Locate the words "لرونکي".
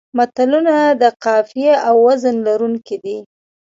2.47-2.97